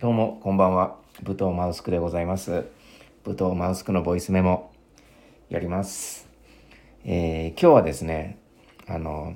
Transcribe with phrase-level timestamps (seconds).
[0.00, 0.96] どうもこんばんは。
[1.24, 2.64] 武藤マウスクでございます。
[3.22, 4.72] 武藤マウスクのボイスメモ
[5.50, 6.26] やります。
[7.04, 8.38] えー、今日はですね
[8.88, 9.34] あの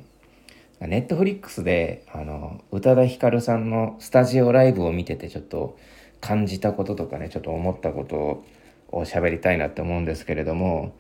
[0.81, 5.77] ネットフリックスであの宇多田ヒカルさんのスタジオライブを見ててちょっと
[6.23, 10.97] 感じたこととかねちょっと思ったことを喋りたいなって思うんですけれども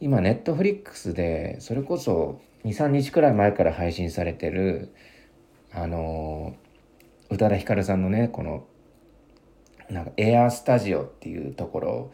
[0.00, 4.94] 今ネットフリックスでそれこそ23日くらい前から配信されてる
[5.70, 6.56] あの
[7.30, 8.66] 宇多田ヒカルさんのねこの
[9.90, 12.12] なんかエアースタジオっていうところ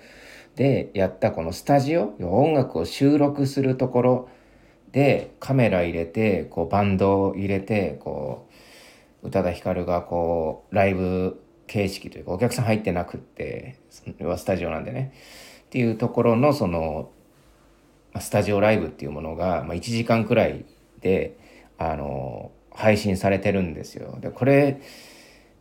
[0.56, 4.28] でやったこのスタジオ音楽を収録するところ
[4.92, 8.48] でカメラ入れてこうバンドを入れてこ
[9.22, 15.12] う宇多田ヒカルがこうライブ形式というかお客さん入ってなくってそれはスタジオなんでね。
[15.66, 17.12] っていうところのその
[18.18, 20.64] スタジオライブっていうものが、まあ、1時間くらい
[21.00, 21.38] で
[21.78, 24.18] あの配信されてるんですよ。
[24.20, 24.80] でこれ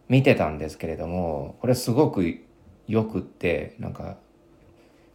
[0.07, 2.39] 見てたんですけれどもこれすごく
[2.87, 4.17] よくってなんか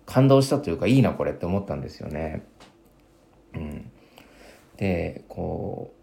[0.06, 2.44] 感動したというかいいなこれって思ったんですよね。
[3.54, 3.90] うん、
[4.76, 5.94] でこ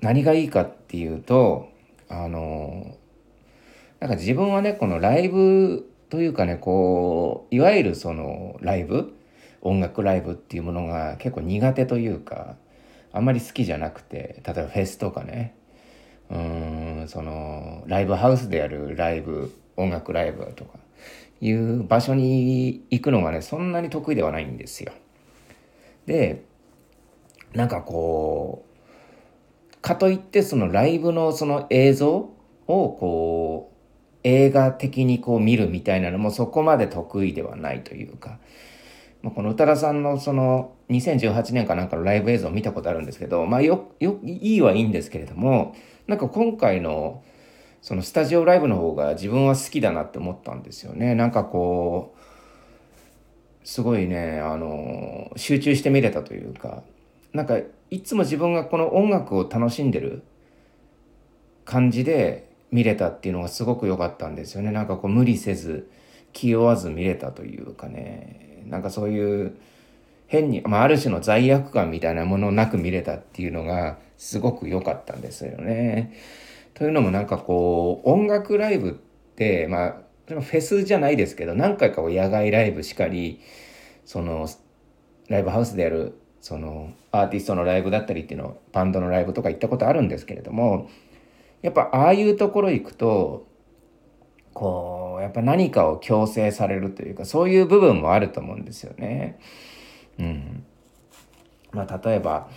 [0.00, 1.68] う何がいいかっていうと
[2.08, 2.96] あの
[3.98, 9.12] なんか自分はねこのライブというかねこういわゆるそのライブ
[9.60, 12.56] 音楽ライブっていうものが結構苦手というか
[13.12, 15.54] あんまり好きじゃなくて例えばフェスとかね。
[16.30, 20.78] うんそのライブハウスでやるライブ音楽ライブとか。
[21.42, 24.92] いう場所に行くのがねそんなに得意ではないんですよ。
[26.06, 26.44] で
[27.52, 28.64] なんかこ
[29.72, 32.32] うかといってそのライブのその映像を
[32.68, 33.76] こう
[34.22, 38.38] 映画的にこう見るみたいなのもそこまで得意ではないというか。
[39.22, 45.74] まあ、この宇多田さんのその2018年かなんかのライブ映像を見たことあるんですけど、まあよ、よ、いいはいいんですけれども、
[46.06, 47.22] なんか今回の
[47.82, 51.14] そのスタジオライブの方が自分は好きだなって思ったんですよね。
[51.14, 56.82] なんかこう、すごいね、あの、集中して見れたというか、
[57.32, 57.58] なんか
[57.90, 60.22] いつも自分がこの音楽を楽しんでる
[61.64, 64.70] 感じで見れたっていうのがすごく良かったんですよね。
[64.70, 65.90] なんかこう無理せず、
[66.32, 68.62] 気負わず見れたというかね。
[68.66, 69.56] なんかそういう
[70.26, 76.14] 変に、まあ、ある種の罪悪感みたいなものなく見れたっていうのがすごく良かったんですよね。
[76.74, 79.94] というのもなんかこう音楽ライブってまあ
[80.28, 83.40] フェスじゃないですけど何回か野外ライブしかり
[84.04, 84.48] その
[85.28, 90.88] ライブハウスでやるそのアーティストのライブだったりっていうのバンドのライブとか行ったことあるんですけれども
[91.60, 93.46] やっぱああいうところ行くと
[94.54, 99.38] こうやっぱ何かを強制されるというかそういう部分もあると思うんですよね。
[100.18, 100.64] うん、
[101.72, 102.48] まあ例えば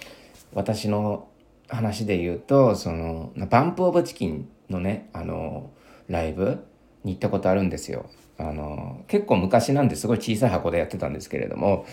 [0.54, 1.28] 私の
[1.68, 5.72] 話で言うとそのバンプ・オブ・チキンのねあの
[6.08, 6.66] ライブ
[7.04, 8.10] に行ったことあるんですよ。
[8.38, 11.86] あの結構昔なんですごい小さい箱でやってたんですけれども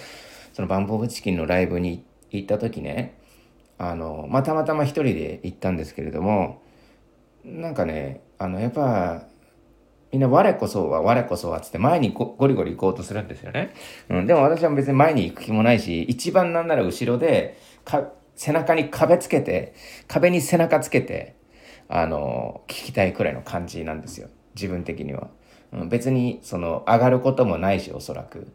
[0.52, 3.16] そのバンプ・オブ・チキンのライブに行った時ね
[3.78, 6.62] あの、まあ、たまたま一人で行ったんですけれども
[7.44, 9.26] なんかねあのやっぱ
[10.12, 13.74] みんな我こそは我こそはつって前にゴリゴリ行こうとするんですよね。
[14.10, 19.74] うん、でも私は別に前に行く気もないし、一番なんなら後ろで、か、背中に壁つけて、
[20.08, 21.34] 壁に背中つけて、
[21.88, 24.28] あの、聞きたいくらいの感じなんですよ。
[24.54, 25.28] 自分的には。
[25.72, 28.48] うん、別に、その、上がることもないし、おそらく。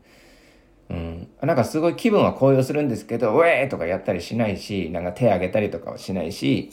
[0.89, 1.27] うん。
[1.41, 6.71] なんかすごい気分は高揚するんですけど、ウェーとかやったりしないし、なんか手上げたりとかはしないし、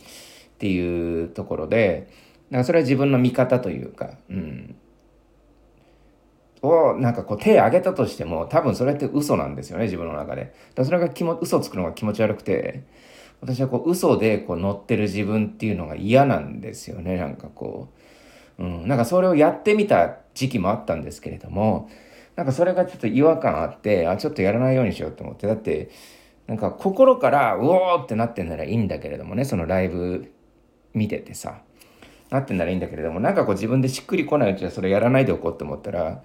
[0.54, 2.08] っていうところで、
[2.50, 4.77] なんかそれは自分の見方というか、うん。
[6.62, 10.55] をなんかこう手挙げたとしても多分それって嘘なんですよね自分の中で。
[10.75, 12.84] だそれが気も嘘つくのが気持ち悪くて
[13.41, 17.88] 私はこう嘘でこう乗ってる自分っていうのが嫌なんですよねなんかこ
[18.59, 21.91] う、うん、なんかそれをやってみた時期もあったんですけれども
[22.37, 25.91] なんかそれがちょっと違和感あってあちょっとやらないようにしようと思ってだって
[26.47, 30.32] なんか心からうおーってなってんならいいんだけれどもねそのライブ
[30.94, 31.61] 見ててさ
[32.34, 36.22] なってんならいいんだけれどもなんかこう自分でしっくりこないうちはそれやらないでおこうって思ったら、ま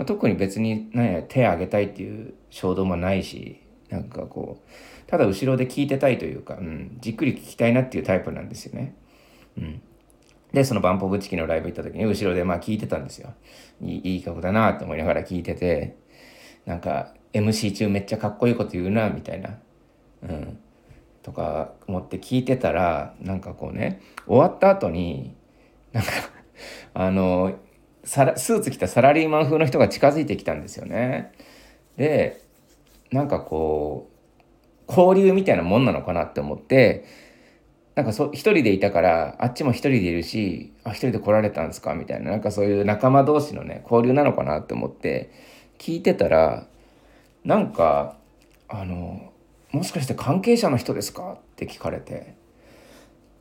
[0.00, 4.70] あ、特に別に、ね、手挙げたいっていう衝動もないしなんかこう
[5.10, 8.96] ただ後ろで聞いてたいというか、うん、じっくり聞きたいなっていうタイプなんですよね。
[9.56, 9.80] うん、
[10.52, 13.32] でそのバンポブチキのライブ行った時に後ろでまあ聞いてたんですよ。
[13.80, 15.96] いいい曲だなと思いながら聞いてて
[16.66, 19.58] なんか MC 中めっちゃかっこいいこと言うなみたいな。
[20.22, 20.58] うん
[21.24, 25.34] とか思って聞いてたらなんかこうね終わった後に
[25.94, 26.10] なんか
[26.92, 27.58] あの
[28.04, 31.32] スーツ着たサラリーマン風の人が近づいてきたんですよね。
[31.96, 32.42] で
[33.10, 34.10] なんかこ
[34.86, 37.06] う交流みたいなもんなのかなって思って
[37.94, 45.30] なんかそ一人でいたからあっちも一人でいるしあ一人で来られたんですかみたいななんかそういう仲間同士のね交流なのかなって思って
[45.78, 46.66] 聞いてたら
[47.44, 48.16] なんか
[48.68, 49.32] あの
[49.70, 52.34] もしかして関係者の人ですかって聞かれて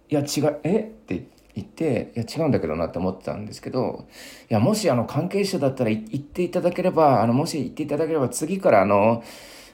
[0.09, 0.79] いや違うえ？
[0.81, 4.07] って言っていや違うんだけどなって思ってたんですけど
[4.49, 9.23] いやもしあの関係者だったら言っていただければあのもし言っていただければ次からあの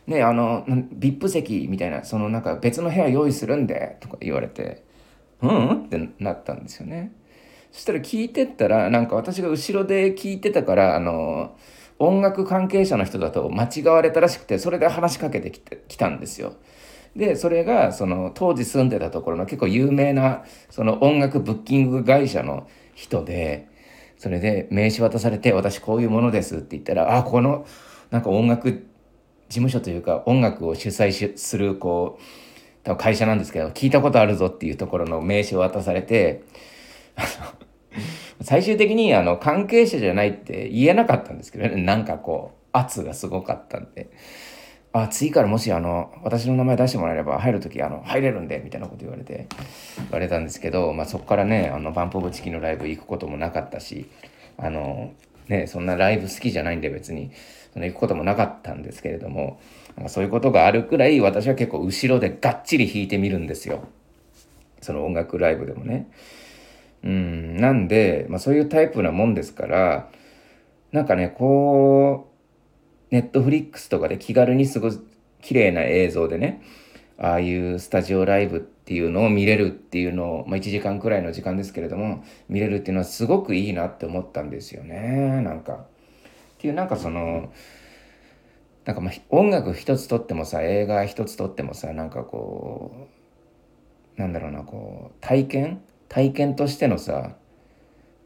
[0.08, 4.84] ねあの VIP 席みたいなそのなんか別の部屋用意するんでとか言われて
[5.42, 5.86] うん？
[5.86, 7.14] ってなったんですよね。
[7.72, 11.56] そしたら聞いてったらなんか私が後ろで聞いてたからあの
[12.00, 16.56] 音楽関係者の人だと間違われたらしくてそれで話しかけてきてきたんですよ。
[17.16, 23.68] でそれがその当時住んでたところの結構有名なその音楽ブッキング会社の人で
[24.18, 27.66] それで名刺渡されて私こういうものですって言ったらあこの
[28.12, 32.24] なんか音楽事務所というか音楽を主催するこう
[32.84, 36.44] 多分会社なんですけど聞いたことあるぞっていうところの名刺を渡されて
[38.42, 44.10] 最終的にあの関係者じゃないって言えなかったんですけどねなんかこう圧がすごかったんで。
[44.92, 49.48] あ次からもしあの私の名前出してもらえれば入る時あの入れるんでみたいなこと言われて
[49.98, 54.10] 言われたんですけど、まあ、そこからねあのバンプ・オブ・チキンのライブ行くこともなかったし
[54.58, 55.14] あの、
[55.48, 57.32] ね、そんなライブ好きじゃないんで別に
[57.74, 59.60] その行くこともなかったんですけれども
[59.96, 63.88] なんかそういうことがあるくらい私は結構後ろでがっちり弾いてみるんですよ
[64.82, 66.10] その音楽ライブでもね。
[67.04, 70.10] うんなんで、まあ、そういうタイプなもんですから
[70.92, 72.29] なんかねこう
[73.12, 75.00] ネットフリックスとかで気軽にすごい
[75.42, 76.62] 綺麗な映像でね、
[77.18, 85.74] ああいうスタジオライブっていうのを見れるっていうのを、まあ、1時間くらいの時間ですけれども、見れるっていうのはすごくいいなって思ったんですよね、なんか。
[85.74, 85.78] っ
[86.60, 87.52] ていう、なんかその、
[88.86, 93.08] なんかまあ音楽一つとってもさ、映画一つとってもさ、なんかこ
[94.18, 95.82] う、なんだろうな、こう、体験？
[96.10, 97.36] 体験としてのさ、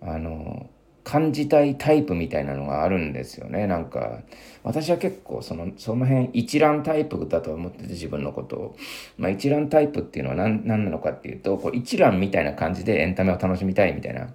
[0.01, 0.69] あの、
[1.03, 3.67] 感じたいタイプみたいなのがあるんですよね。
[3.67, 4.21] なんか
[4.63, 8.75] 私は結構そのその辺一覧タイプだと思ってて自分のことを、
[9.17, 14.29] まあ、一覧タイプっていうのは何何なのかっていうとこう一覧みたいな感じでエンタメを楽しみたいみたいな。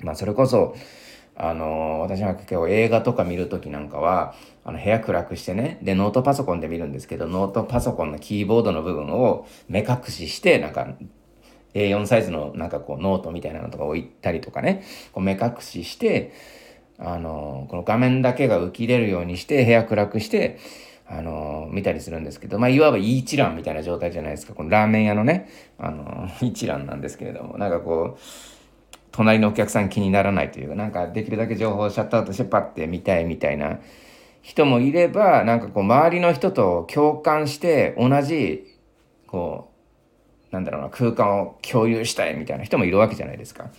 [0.00, 0.74] まあそれこそ
[1.36, 4.34] あの私は結構映画とか見る時なんかは
[4.64, 10.88] あの部屋暗くしてねでノートパソコンで見るんですけどノートパソコンのキーボードの部分を目隠ししてなんか
[11.74, 14.82] A4 サイズのなんかこうノートみたいなのとか置いたりとかね、
[15.12, 16.32] こう目隠しして、
[16.98, 20.58] あの、この画面だけが浮き出るようにして部屋暗くして、
[21.06, 24.54] あの、見たりするんですけど、まあ、いわば一蘭みたいな状態じゃないですか。
[24.54, 28.20] このラーメン屋のね、あの、 一蘭なんですけれども、なんかこう、
[29.10, 33.80] 隣のお客さん気にならないというか、なんかできるだけ情報をシャットアウトしてパッて見たいみたいな。
[34.42, 38.64] 人もいれば、なんかこう、周りの人と共感して同じ、
[39.26, 39.79] こう、
[40.50, 43.70] なんだろうな、空間を共有したいみたいな人もいるわけじゃないですか。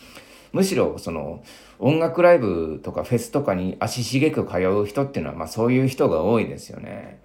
[0.54, 1.44] むしろ、その、
[1.80, 7.22] 音楽ライブとかフェスとかに足しげく通う人っていうのは、まあそういう人が多いですよね。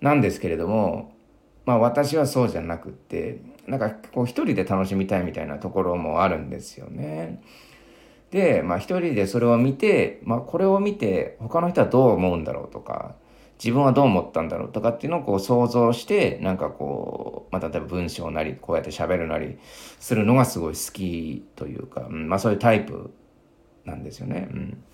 [0.00, 1.12] なんですけれども、
[1.64, 7.42] まあ私はそうじゃなくって、なんかこう一人で楽しみたいみたいなところもあるんですよね。
[8.30, 13.14] で、まあ一人でそれを見て、まあこれを見て他の人はどう思うんだろうとか、
[13.58, 19.58] 自分はどう思ったんだろうとかっていうのをこう想像してなんかこう、まあ、例えば文章なりこうやって喋るなり
[20.00, 23.12] するのがすごい好きというか、うん、まあそういうタイプ
[23.84, 24.48] なんですよね。
[24.50, 24.84] うん、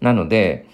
[0.00, 0.66] なので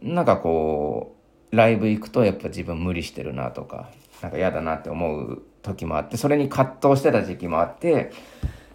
[0.00, 1.16] なんかこ
[1.52, 3.90] うライブ行くとやっぱ自分無理してるなとか
[4.22, 8.12] なんか嫌だなって思う時もあってそれに葛藤してた時期もあって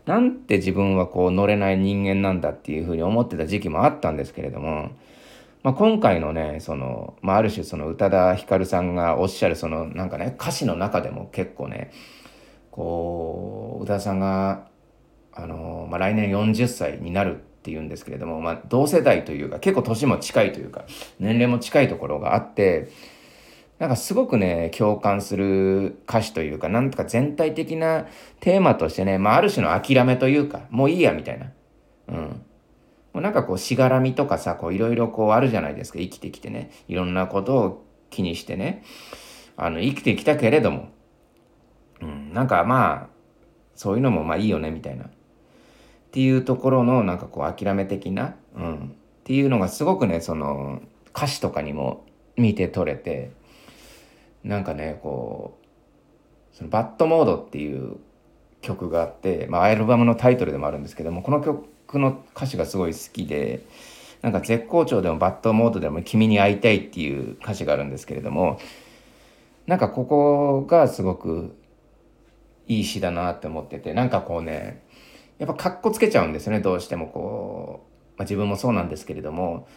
[0.06, 4.92] なんて自分はこう乗れない人間なんだっていうふうに思ってた時期もあったんですけれども
[5.64, 11.92] まあ、今回のねその、まあ、ある種その宇多田ヒカルさんがおっしゃるそのなんかね歌詞の中でも結構ね
[12.72, 14.68] こう宇多田さんが
[15.34, 20.86] あの、まあ、来年40歳になるっていうんですけれども、まあ、同世代というか結構年も近いというか
[21.20, 22.90] 年齢も近いところがあって
[23.78, 28.08] なんかすごくね共感する歌詞というかなんとか全体的な
[28.40, 31.52] テーマとしてね、まあ、ある種の諦めというかもういいやみたいな。
[32.10, 32.46] うん
[33.14, 36.00] もうなんかこうしがらみとかさこういろいろこうあるじゃないですか。
[36.00, 36.72] 生きてきてね。
[36.88, 38.84] いろんなことを気にしてね。
[39.58, 40.90] あの生きてきたけれども、
[42.02, 43.10] うん、なんかまあ
[43.76, 45.06] そういうのもまあいいよねみたいな。
[45.06, 45.10] っ
[46.12, 50.82] ていうところのなんかこう諦め的な、うん、っていうのがすごくねその
[51.16, 52.06] 歌詞とかにも
[52.38, 53.32] 見て取れて。
[54.44, 55.58] なんかねこ
[56.54, 57.98] うそのバッドモードっていう
[58.62, 61.66] 曲があって、まあ、アルバムのタイトルでもあるんですけどもこの曲
[62.00, 63.66] の歌詞がすごい好きで
[64.22, 68.60] なんか絶好調でもバッドモードでも君に会いたいっていう歌詞があるんですけれども
[69.68, 71.56] なんかここがすごく
[72.68, 74.84] いい詩だなって思っててなんかこうね
[75.40, 79.68] やっぱかっこつけちゃうんですよねどうしてもこう、まあ、自分もそうなんですけれども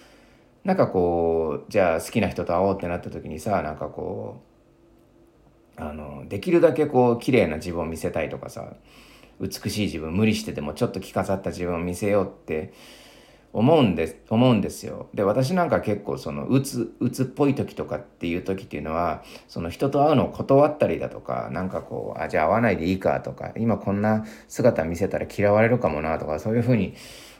[0.62, 4.42] なんかこうじゃあ好きな人と会おうってなった時にさなんかこ
[5.78, 8.74] うあのできるだけこう綺麗な自分を見せたいとかさ
[9.48, 12.72] 美しい自分無理してでもちょっと着飾った自分を見せようって
[13.52, 15.08] 思うんです思うんですよ。
[15.14, 26.94] で私なんか結構そのうつうつっぽい時とかっていう時っていうのはその人と会うのを断ったりだとかなんかこうあじゃあ会わないでいいかとか今こんな姿見せたら嫌われるかもなとかそういうふうに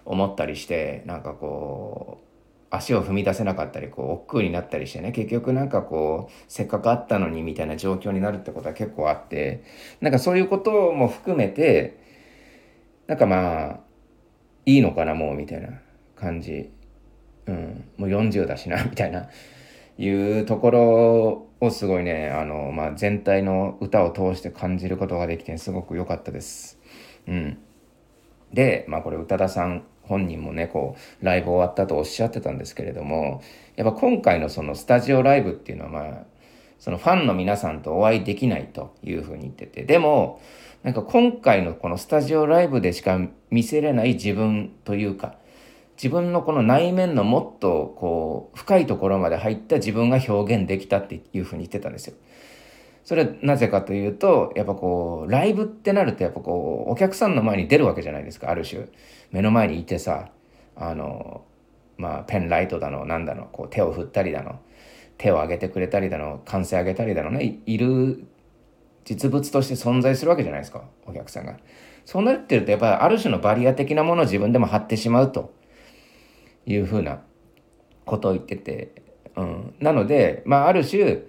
[0.04, 2.33] 思ったりしてなんかこう
[2.74, 9.62] 足を踏み出せなかったりこう億劫になったりしてね結局なんかこうせっかく会ったのにみたいな状況になるってことは結構あって
[10.00, 11.98] なんかそういうことも含めて
[13.06, 13.80] なんかまあ
[14.66, 15.68] いいのかなもうみたいな
[16.16, 16.70] 感じ、
[17.46, 19.28] うん、もう40だしなみたいな。
[19.96, 26.78] いうところをすごいねあの、まあ、全体の歌を通して感じることができてすごく良かったです。
[27.28, 27.58] うん、
[28.52, 33.42] で、まあ、これ宇多田さん本人もねこうライブ終わったとおっしゃってたんですけれども
[33.76, 36.24] やっぱ今回のそのスタジオライブっていうのはまあ
[36.78, 40.40] そのファンの皆さんとお会いできないというふうに言っててでも
[40.82, 43.18] なんか今回のこのスタジオライブでしか
[43.50, 45.36] 見せれない自分というか
[45.96, 52.14] 自分のこの内面のもっとこう深いところまで入った自分が表現できたっていうふうに言ってたんですよ。
[53.04, 58.86] それはなぜかというとやっぱこうライブってなるとやっぱこうお客さんの前に出るわけじゃないですかある種
[59.30, 60.30] 目の前にいてさ
[60.76, 61.44] あの
[61.96, 64.58] まあペンライトだのなんだのこう手を振ったりだの
[65.18, 68.24] 手を挙げてくれたりだの歓声上げたりだのねいる
[69.04, 71.58] 実物として存在するわけじゃないですかお客さんが。
[72.06, 75.52] そうなってるとやっぱりある種のバリア的なものを自分でも張ってしまうと。
[76.66, 77.20] いうふうな
[78.04, 79.02] ことを言ってて、
[79.36, 81.22] うん、なので、まあ、ある種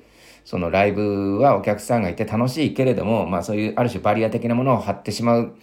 [0.46, 5.56] そのライブはお客さんがいて楽しいけれども、まあ、そういうある種バリア的なものを張ってしまう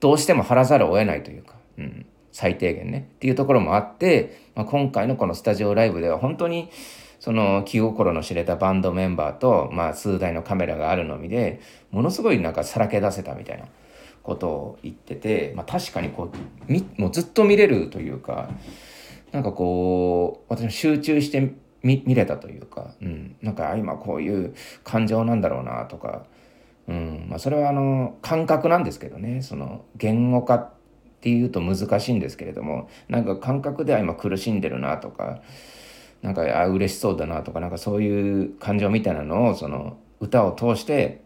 [0.00, 6.70] どうしても張らざるを得ないというか、うん、最低限ねっていうところもあって、まあ、今回のこのスタジオライブでは本当に
[7.18, 13.66] その気心の知れたバンドメンバーと、まあ、数台のカメラがあるのみでものすごいなんかさらけ出せたみたいな
[14.22, 18.48] ことを言ってて、まあ、確かにこうみもうずっと見れるというか。
[19.32, 26.26] なんかこう私も集中して見れたというか、うん、なんか今こういう感情なんだろうなとか、
[26.88, 27.26] うん。
[27.28, 29.42] まあ、それはあの感覚なんですけどね。
[29.42, 30.72] その言語化っ
[31.20, 35.42] ていうと難しいんですけれどもなんか感覚では今苦しんでるなとか
[36.22, 41.22] なんかあ嬉しそうだなとかなんかそういう感情みたいなのをその歌を通して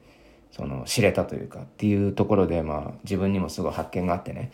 [0.51, 4.51] その知れたというかっていうところでまあ自分にもすごい発見があってね。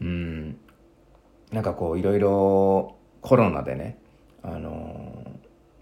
[0.00, 0.56] うん。
[1.52, 3.98] なんかこういろいろコロナでね、
[4.54, 5.24] あの、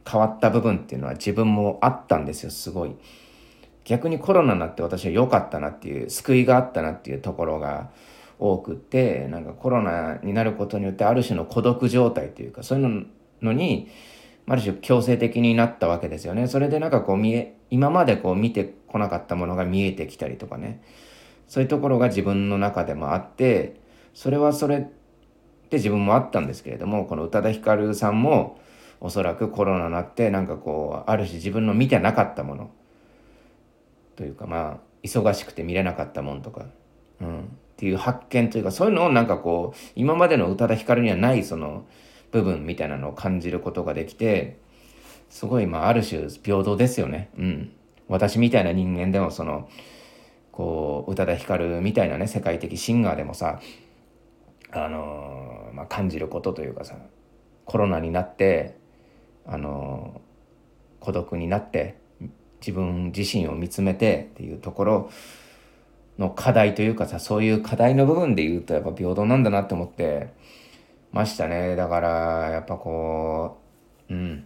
[0.09, 2.97] 変わった部分っていうのは自分もあったんですよすごい。
[3.85, 7.91] 逆にコロナになって私は良かったなっていう救いがあったなっていうところが
[8.39, 13.07] 多くてなんかコロナになることによってある種の孤独状態というかそういう
[13.43, 13.89] のに
[14.49, 16.49] ある種強制的になったわけですよね。
[16.49, 20.83] それでなんかこう見え今までこう見てこなかったものが見えてきたりとかね
[21.47, 23.77] そういうところが自分の中でもあって
[24.15, 24.89] それはそれ
[25.67, 28.59] って自分もあったんですけれどもこの宇多田ヒカルさんも
[29.01, 32.71] おそらくコロナになってなんかこうある種自分の見てなかったもの。
[34.15, 36.65] というかまあ忙しくて見れなかったもんとか、
[37.21, 37.43] うん、っ
[37.77, 41.85] ていう発見というかそういうのをなんかこう今までの宇多田ヒカルにはないその
[42.33, 44.57] 部分みたいなのを感じることができて
[45.29, 47.29] すごいまあある種平等ですよね。
[47.37, 47.73] うん、
[48.09, 49.69] 私みたいな人間でもその
[50.53, 53.61] こう宇多田ヒカルみたいなね世界的シンガーでもさ
[54.85, 56.97] あのまあ、感じることというかさ
[57.65, 58.79] コロナになって
[59.47, 60.21] あの
[61.01, 61.99] 孤独になって
[62.61, 65.11] 自分自身を見つめてっていうところ
[66.19, 70.33] の課題というかさそういう課題の部分で言うとやっぱ平等なんだなって思って
[71.13, 71.77] ましたね。
[71.77, 73.59] だからやっぱこ
[74.09, 74.45] ううん。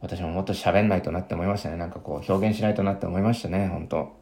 [0.00, 1.76] 私ももっと喋んないとなって思いましたね。
[1.76, 3.68] なんかこう表現しないとなって思いましたね。
[3.68, 4.16] 本当。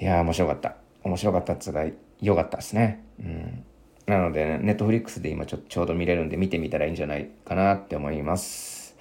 [0.00, 0.76] いや面白かった。
[1.02, 1.84] 面白かったっつうか
[2.20, 3.02] 良かったですね。
[3.20, 3.64] うん。
[4.06, 8.96] なので、ネットフリックスで今ちょちょうど見れるんで見てみたらいいんじゃないかなって思います。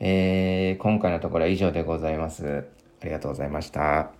[0.00, 2.64] えー、今回のところは以上でございます。
[3.00, 4.12] ありがとうございました。